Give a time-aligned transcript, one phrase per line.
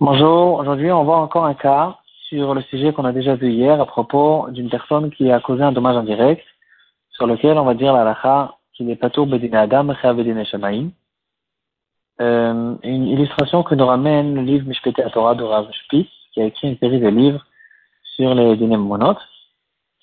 [0.00, 3.80] Bonjour, aujourd'hui on voit encore un cas sur le sujet qu'on a déjà vu hier
[3.80, 6.44] à propos d'une personne qui a causé un dommage indirect
[7.10, 10.90] sur lequel on va dire la lacha qu'il est patour bedine adam bedine shamaim.
[12.20, 16.44] Euh, une illustration que nous ramène le livre Mishpete Torah de Rav Spitz qui a
[16.44, 17.44] écrit une série de livres
[18.16, 19.26] sur les dîners monotes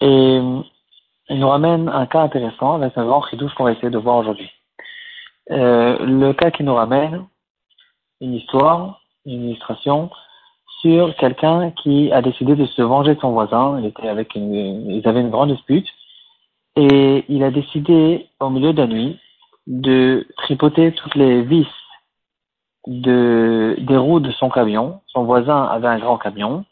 [0.02, 0.42] et
[1.30, 4.18] il nous ramène un cas intéressant avec un grand chidouche qu'on va essayer de voir
[4.18, 4.50] aujourd'hui.
[5.50, 7.26] Euh, le cas qui nous ramène
[8.22, 10.10] une histoire, une illustration
[10.82, 13.80] sur quelqu'un qui a décidé de se venger de son voisin.
[13.80, 15.88] Il était avec une, ils avaient une grande dispute
[16.76, 19.20] et il a décidé au milieu de la nuit
[19.68, 21.68] de tripoter toutes les vis
[22.88, 25.02] de, des roues de son camion.
[25.08, 26.66] Son voisin avait un grand camion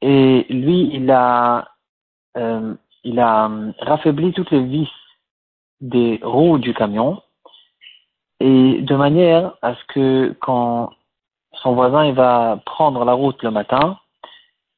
[0.00, 1.68] et lui, il a,
[2.36, 3.50] euh, il a
[3.80, 4.90] raffaibli toutes les vis
[5.80, 7.22] des roues du camion
[8.44, 10.90] et de manière à ce que quand
[11.62, 13.96] son voisin il va prendre la route le matin,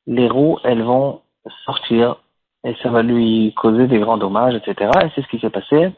[0.06, 1.23] les roues elles vont
[1.64, 2.17] sortir
[2.62, 4.91] et ça va lui causer des grands dommages, etc.
[5.05, 5.92] Et c'est ce qui s'est passé.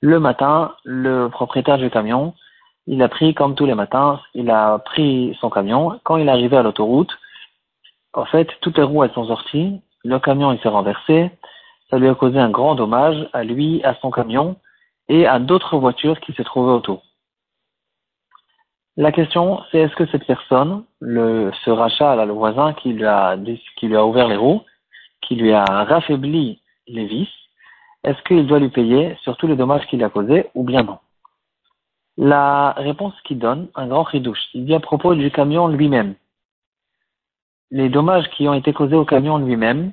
[0.00, 2.34] Le matin, le propriétaire du camion,
[2.86, 5.98] il a pris comme tous les matins, il a pris son camion.
[6.04, 7.18] Quand il est arrivé à l'autoroute,
[8.12, 11.32] en fait, toutes les roues elles sont sorties, le camion il s'est renversé,
[11.90, 14.54] ça lui a causé un grand dommage à lui, à son camion
[15.08, 17.02] et à d'autres voitures qui se trouvaient autour.
[18.96, 23.06] La question, c'est est-ce que cette personne, le, ce rachat, là, le voisin qui lui,
[23.06, 23.38] a,
[23.76, 24.62] qui lui a ouvert les roues,
[25.22, 27.28] qui lui a raffaibli les vis,
[28.04, 30.98] est-ce qu'il doit lui payer sur tous les dommages qu'il a causés ou bien non?
[32.18, 36.14] La réponse qu'il donne, un grand ridouche, il dit à propos du camion lui-même.
[37.70, 39.92] Les dommages qui ont été causés au camion lui-même,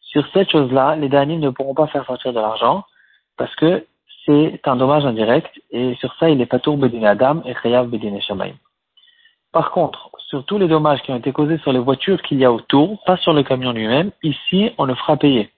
[0.00, 2.84] sur cette chose-là, les derniers ne pourront pas faire sortir de l'argent
[3.36, 3.86] parce que
[4.26, 7.88] c'est un dommage indirect et sur ça il est pas tour bedine adam et chayav
[7.88, 8.54] bedine shamaim.
[9.52, 12.44] Par contre, sur tous les dommages qui ont été causés sur les voitures qu'il y
[12.44, 15.50] a autour, pas sur le camion lui-même, ici on le fera payer.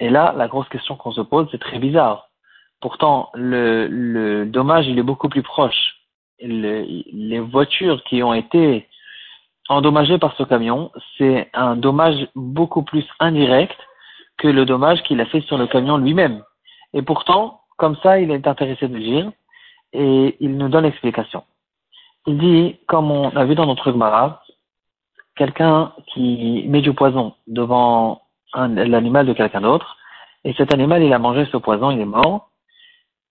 [0.00, 2.28] Et là, la grosse question qu'on se pose, c'est très bizarre.
[2.80, 5.96] Pourtant, le, le dommage il est beaucoup plus proche.
[6.40, 8.88] les voitures qui ont été
[9.68, 13.78] endommagées par ce camion, c'est un dommage beaucoup plus indirect
[14.38, 16.42] que le dommage qu'il a fait sur le camion lui-même.
[16.92, 19.32] Et pourtant, comme ça, il est intéressé de dire
[19.92, 21.44] et il nous donne l'explication.
[22.26, 24.42] Il dit, comme on a vu dans notre Gemara,
[25.36, 28.22] quelqu'un qui met du poison devant
[28.54, 29.96] l'animal de quelqu'un d'autre,
[30.44, 32.50] et cet animal, il a mangé ce poison, il est mort.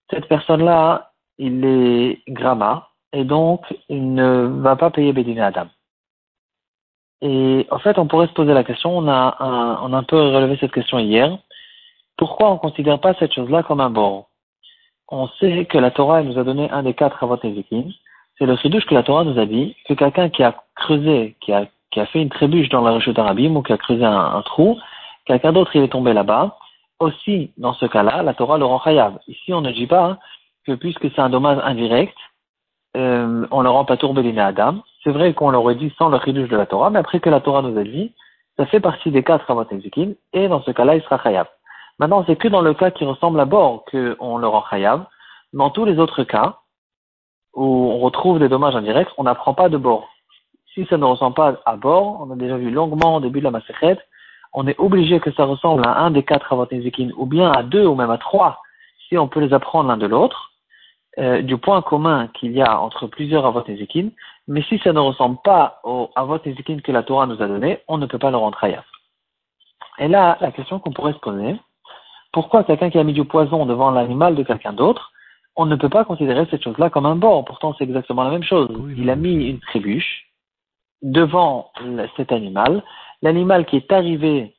[0.10, 5.68] Cette personne-là, il est grama, et donc il ne va pas payer Bédine Adam.
[7.22, 10.04] Et en fait, on pourrait se poser la question, on a un, on a un
[10.04, 11.38] peu relevé cette question hier,
[12.18, 14.30] pourquoi on ne considère pas cette chose-là comme un bord
[15.16, 18.88] On sait que la Torah nous a donné un des quatre avot C'est le chidouche
[18.88, 21.68] que la Torah nous a dit que quelqu'un qui a creusé, qui a,
[22.08, 24.80] fait une trébuche dans la rechute d'Arabim ou qui a creusé un, trou,
[25.26, 26.58] quelqu'un d'autre il est tombé là-bas,
[27.00, 29.20] aussi dans ce cas-là, la Torah le rend chayav.
[29.28, 30.18] Ici, on ne dit pas
[30.66, 32.18] que puisque c'est un dommage indirect,
[32.98, 34.78] euh, on le rend pas tourbé à Adam.
[35.04, 37.40] C'est vrai qu'on l'aurait dit sans le chidouche de la Torah, mais après que la
[37.40, 38.16] Torah nous a dit,
[38.58, 39.64] ça fait partie des quatre avot
[40.34, 41.46] et dans ce cas-là, il sera chayav.
[42.00, 45.06] Maintenant, c'est que dans le cas qui ressemble à bord qu'on le rend chayav.
[45.54, 46.58] Dans tous les autres cas,
[47.54, 50.10] où on retrouve des dommages indirects, on n'apprend pas de bord.
[50.74, 53.44] Si ça ne ressemble pas à bord, on a déjà vu longuement au début de
[53.44, 54.00] la Masechet,
[54.54, 57.86] on est obligé que ça ressemble à un des quatre avatézikin, ou bien à deux,
[57.86, 58.62] ou même à trois,
[59.08, 60.52] si on peut les apprendre l'un de l'autre,
[61.20, 64.10] euh, du point commun qu'il y a entre plusieurs avatézikin,
[64.48, 67.98] mais si ça ne ressemble pas au avatézikin que la Torah nous a donné, on
[67.98, 68.84] ne peut pas le rendre chayav.
[70.00, 71.56] Et là, la question qu'on pourrait se poser,
[72.34, 75.14] pourquoi quelqu'un qui a mis du poison devant l'animal de quelqu'un d'autre,
[75.56, 77.46] on ne peut pas considérer cette chose-là comme un bord?
[77.46, 78.70] Pourtant, c'est exactement la même chose.
[78.98, 80.26] Il a mis une trébuche
[81.04, 81.72] devant
[82.18, 82.84] cet animal.
[83.22, 84.56] L'animal qui est arrivé,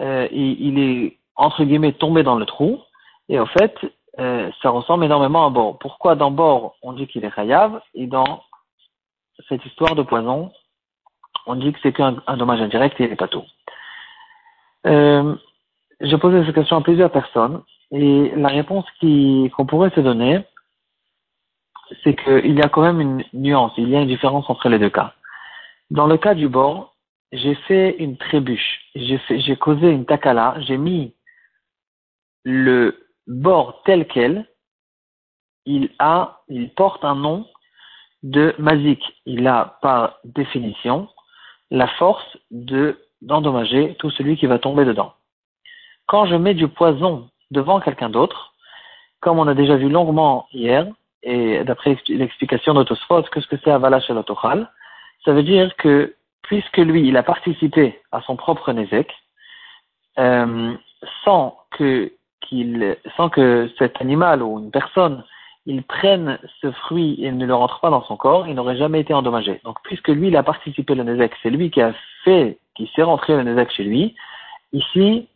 [0.00, 2.80] euh, il, est entre guillemets tombé dans le trou.
[3.28, 3.74] Et en fait,
[4.18, 5.78] euh, ça ressemble énormément à un bord.
[5.78, 8.42] Pourquoi dans bord on dit qu'il est chayav et dans
[9.48, 10.52] cette histoire de poison
[11.46, 13.44] on dit que c'est qu'un dommage indirect et il n'est pas tout?
[14.86, 15.34] Euh,
[16.02, 17.62] j'ai posé cette question à plusieurs personnes
[17.92, 20.44] et la réponse qu'on pourrait se donner,
[22.02, 24.78] c'est qu'il y a quand même une nuance, il y a une différence entre les
[24.78, 25.14] deux cas.
[25.90, 26.96] Dans le cas du bord,
[27.32, 31.14] j'ai fait une trébuche, j'ai causé une takala, j'ai mis
[32.44, 34.46] le bord tel quel,
[35.64, 37.46] il a, il porte un nom
[38.22, 39.00] de mazik.
[39.26, 41.08] Il a par définition
[41.70, 45.14] la force de d'endommager tout celui qui va tomber dedans
[46.06, 48.52] quand je mets du poison devant quelqu'un d'autre,
[49.20, 50.86] comme on a déjà vu longuement hier,
[51.22, 54.14] et d'après l'explication d'Otosphos, qu'est-ce que c'est Avala chez
[55.24, 59.12] Ça veut dire que puisque lui, il a participé à son propre Nézek,
[60.18, 60.74] euh,
[61.24, 65.24] sans que qu'il, sans que cet animal ou une personne,
[65.64, 69.00] il prenne ce fruit et ne le rentre pas dans son corps, il n'aurait jamais
[69.00, 69.60] été endommagé.
[69.64, 71.94] Donc, puisque lui, il a participé le Nézek, c'est lui qui a
[72.24, 74.16] fait, qui s'est rentré le Nézek chez lui,
[74.72, 75.28] ici,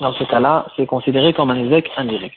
[0.00, 2.36] dans ce cas-là, c'est considéré comme un Nézek indirect.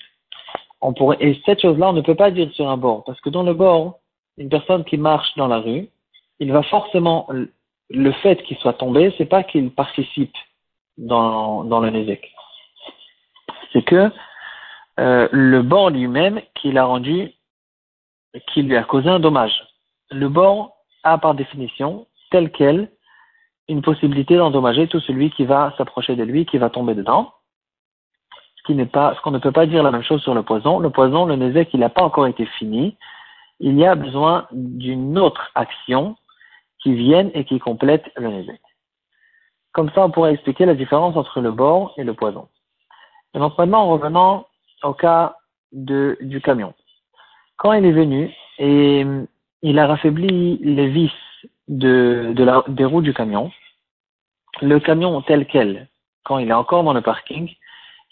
[0.81, 3.29] On pourrait, et cette chose-là, on ne peut pas dire sur un bord, parce que
[3.29, 3.99] dans le bord,
[4.37, 5.87] une personne qui marche dans la rue,
[6.39, 7.27] il va forcément,
[7.89, 10.35] le fait qu'il soit tombé, c'est pas qu'il participe
[10.97, 12.33] dans, dans le Nézek
[13.73, 14.11] c'est que
[14.99, 17.31] euh, le bord lui-même qui l'a rendu,
[18.53, 19.67] qui lui a causé un dommage.
[20.11, 22.89] Le bord a par définition, tel quel,
[23.67, 27.33] une possibilité d'endommager tout celui qui va s'approcher de lui, qui va tomber dedans.
[28.63, 30.41] Ce qui n'est pas, ce qu'on ne peut pas dire la même chose sur le
[30.41, 30.79] poison.
[30.79, 32.95] Le poison, le nézek, il n'a pas encore été fini.
[33.59, 36.15] Il y a besoin d'une autre action
[36.79, 38.61] qui vienne et qui complète le nézek.
[39.73, 42.47] Comme ça, on pourrait expliquer la différence entre le bord et le poison.
[43.33, 44.47] Et donc maintenant, revenant
[44.81, 45.35] au cas
[45.73, 46.73] de, du camion.
[47.57, 49.05] Quand il est venu et
[49.61, 51.11] il a raffaibli les vis
[51.67, 53.51] de la, des roues du camion,
[54.61, 55.87] le camion tel quel,
[56.23, 57.53] quand il est encore dans le parking,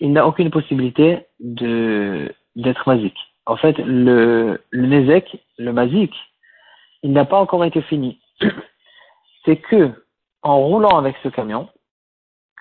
[0.02, 3.18] il n'a aucune possibilité de d'être masique.
[3.46, 6.16] En fait, le, le Nezek, le masique,
[7.02, 8.20] il n'a pas encore été fini.
[9.46, 9.92] C'est que,
[10.42, 11.70] en roulant avec ce camion,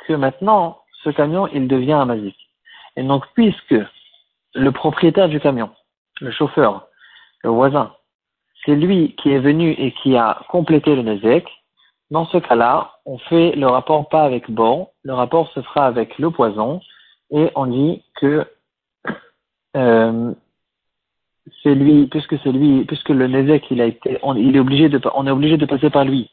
[0.06, 2.38] que maintenant, ce camion, il devient un masique.
[2.96, 3.74] Et donc, puisque
[4.54, 5.70] le propriétaire du camion,
[6.20, 6.86] le chauffeur,
[7.42, 7.94] le voisin,
[8.64, 11.48] c'est lui qui est venu et qui a complété le Nezek,
[12.10, 16.18] dans ce cas-là, on fait le rapport pas avec bon, le rapport se fera avec
[16.18, 16.80] le poison,
[17.30, 18.46] et on dit que
[19.76, 20.34] euh,
[21.62, 24.88] c'est lui, puisque c'est lui, puisque le Nezek, il a été, on, il est obligé
[24.88, 26.30] de, on est obligé de passer par lui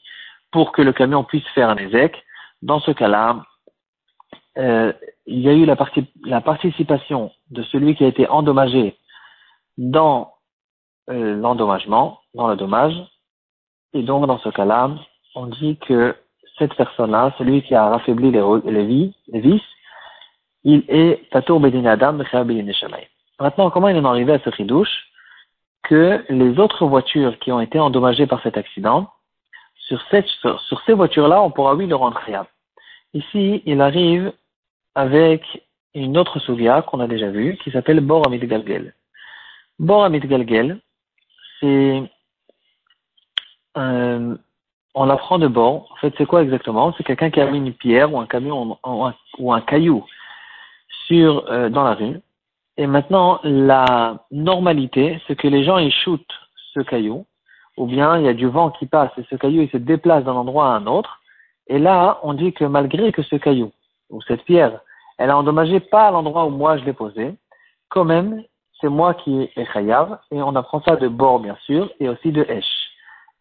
[0.51, 2.23] pour que le camion puisse faire un Nezek.
[2.61, 3.43] Dans ce cas-là,
[4.57, 4.91] euh,
[5.27, 5.77] il y a eu la,
[6.25, 8.97] la, participation de celui qui a été endommagé
[9.77, 10.33] dans
[11.09, 12.95] euh, l'endommagement, dans le dommage.
[13.93, 14.91] Et donc, dans ce cas-là,
[15.35, 16.15] on dit que
[16.57, 19.61] cette personne-là, celui qui a raffaibli les, les, les vis,
[20.67, 22.19] il est Bedin Adam
[23.39, 25.07] Maintenant, comment il en est arrivé à ce ridouche
[25.83, 29.09] que les autres voitures qui ont été endommagées par cet accident,
[29.77, 32.43] sur, ces voitures-là, on pourra oui le rendre réel.
[33.13, 34.33] Ici, il arrive
[34.93, 35.41] avec
[35.95, 38.93] une autre souga qu'on a déjà vue, qui s'appelle Bor Amit Galgel.
[39.79, 40.81] Bor Galgel,
[41.61, 42.03] c'est
[43.77, 44.35] euh,
[44.95, 45.89] on apprend de bord.
[45.93, 46.93] En fait, c'est quoi exactement?
[46.97, 48.77] C'est quelqu'un qui a mis une pierre ou un camion
[49.37, 50.03] ou un caillou
[51.07, 52.19] sur euh, dans la rue.
[52.77, 56.21] Et maintenant, la normalité, c'est que les gens ils shootent
[56.73, 57.25] ce caillou,
[57.75, 60.23] ou bien il y a du vent qui passe et ce caillou il se déplace
[60.23, 61.21] d'un endroit à un autre.
[61.67, 63.71] Et là, on dit que malgré que ce caillou
[64.09, 64.79] ou cette pierre
[65.17, 67.33] elle a endommagé pas l'endroit où moi je l'ai posé.
[67.89, 68.43] Quand même,
[68.79, 72.31] c'est moi qui ai chayav, et on apprend ça de bord, bien sûr, et aussi
[72.31, 72.65] de esh.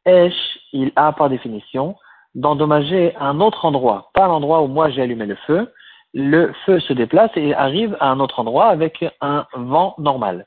[0.07, 1.97] Esh, il a par définition
[2.35, 5.73] d'endommager un autre endroit, pas l'endroit où moi j'ai allumé le feu.
[6.19, 10.47] Le feu se déplace et arrive à un autre endroit avec un vent normal.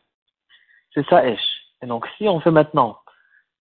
[0.96, 1.40] C'est ça esh.
[1.84, 2.98] Et donc, si on fait maintenant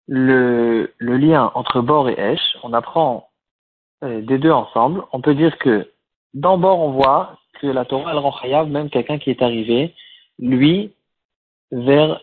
[0.09, 3.29] le, lien entre bord et esh, on apprend
[4.03, 5.05] euh, des deux ensemble.
[5.13, 5.89] On peut dire que
[6.33, 9.95] dans bord, on voit que la Torah, elle rend même quelqu'un qui est arrivé,
[10.39, 10.91] lui,
[11.71, 12.19] vers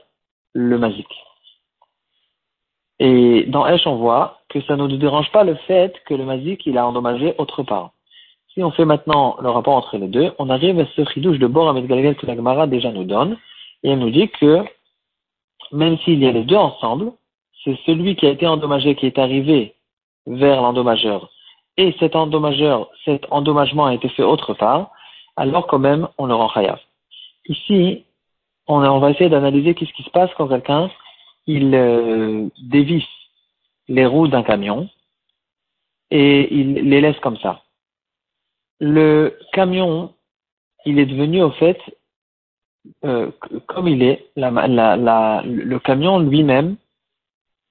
[0.52, 1.08] le mazik.
[2.98, 6.26] Et dans Esh, on voit que ça ne nous dérange pas le fait que le
[6.26, 7.92] mazik, il a endommagé autre part.
[8.60, 11.46] Si on fait maintenant le rapport entre les deux, on arrive à ce chidouche de
[11.46, 13.38] bord avec Galgal que la Gemara déjà nous donne,
[13.82, 14.62] et elle nous dit que
[15.72, 17.12] même s'il y a les deux ensemble,
[17.64, 19.76] c'est celui qui a été endommagé qui est arrivé
[20.26, 21.30] vers l'endommageur,
[21.78, 24.90] et cet endommageur, cet endommagement a été fait autre part,
[25.36, 26.80] alors quand même, on le rend chayav.
[27.46, 28.04] Ici,
[28.66, 30.90] on, va essayer d'analyser qu'est-ce qui se passe quand quelqu'un,
[31.46, 33.08] il euh, dévisse
[33.88, 34.86] les roues d'un camion
[36.10, 37.62] et il les laisse comme ça.
[38.80, 40.14] Le camion,
[40.86, 41.78] il est devenu au fait,
[43.04, 43.30] euh,
[43.66, 46.76] comme il est, le camion lui-même,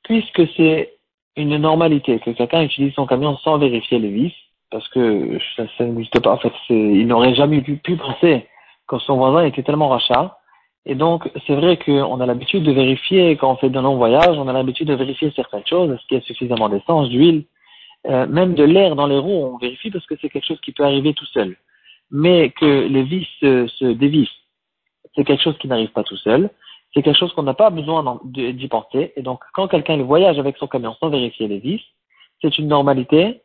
[0.04, 0.94] puisque c'est
[1.36, 4.34] une normalité que quelqu'un utilise son camion sans vérifier les vis,
[4.72, 6.34] parce que ça, n'existe pas.
[6.34, 8.48] En fait, il n'aurait jamais pu, pu penser
[8.88, 10.38] que son voisin était tellement rachat.
[10.86, 14.38] Et donc, c'est vrai qu'on a l'habitude de vérifier, quand on fait de longs voyages,
[14.38, 17.46] on a l'habitude de vérifier certaines choses, est-ce qu'il y a suffisamment d'essence, d'huile,
[18.08, 20.72] euh, même de l'air dans les roues, on vérifie parce que c'est quelque chose qui
[20.72, 21.58] peut arriver tout seul.
[22.12, 24.30] Mais que les vis se, se dévissent,
[25.16, 26.50] c'est quelque chose qui n'arrive pas tout seul.
[26.94, 29.14] c'est quelque chose qu'on n'a pas besoin d'y porter.
[29.16, 31.82] Et donc, quand quelqu'un voyage avec son camion sans vérifier les vis,
[32.42, 33.42] c'est une normalité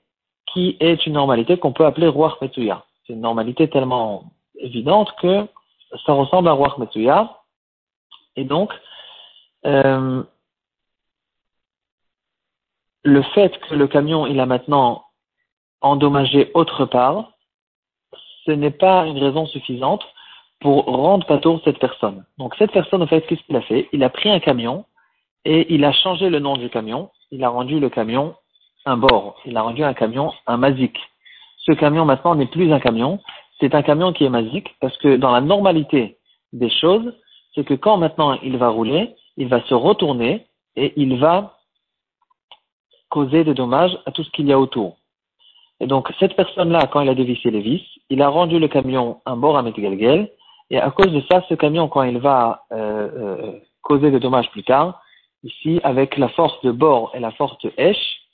[0.52, 2.84] qui est une normalité qu'on peut appeler Ruach Metsuya.
[3.06, 4.25] C'est une normalité tellement
[4.58, 5.46] évidente que
[6.06, 7.40] ça ressemble à Ruach Metsuya.
[8.37, 8.73] Et donc,
[9.66, 10.23] euh,
[13.04, 15.04] le fait que le camion il a maintenant
[15.80, 17.32] endommagé autre part,
[18.44, 20.04] ce n'est pas une raison suffisante
[20.61, 22.25] pour rendre patour cette personne.
[22.38, 23.88] Donc cette personne, en fait, qu'est-ce qu'il a fait?
[23.92, 24.87] Il a pris un camion
[25.44, 27.11] et il a changé le nom du camion.
[27.30, 28.34] Il a rendu le camion
[28.87, 29.40] un bord.
[29.44, 30.99] Il a rendu un camion un mazik.
[31.58, 33.20] Ce camion maintenant n'est plus un camion,
[33.61, 36.18] c'est un camion qui est mazik parce que dans la normalité
[36.52, 37.14] des choses,
[37.54, 40.46] c'est que quand maintenant il va rouler, il va se retourner
[40.76, 41.56] et il va
[43.16, 44.97] causer des dommages à tout ce qu'il y a autour.
[45.80, 49.21] Et donc, cette personne-là, quand il a dévissé les vis, il a rendu le camion
[49.25, 50.30] un bord à Metgalgel,
[50.71, 53.52] et à cause de ça, ce camion, quand il va euh, euh,
[53.83, 55.00] causer des dommages plus tard,
[55.44, 57.71] ici, avec la force de bord et la force de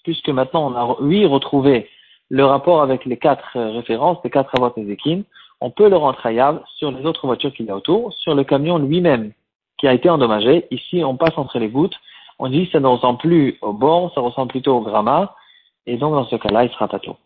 [0.04, 1.90] puisque maintenant on a, oui, retrouvé
[2.30, 5.22] le rapport avec les quatre euh, références, les quatre avots Ezekin,
[5.60, 8.44] on peut le rendre hayab sur les autres voitures qu'il y a autour, sur le
[8.44, 9.32] camion lui-même
[9.78, 10.66] qui a été endommagé.
[10.70, 11.98] Ici, on passe entre les gouttes.
[12.42, 15.34] On dit ça ne ressemble plus au bord, ça ressemble plutôt au gramma.
[15.84, 17.16] Et donc, dans ce cas-là, il sera tato.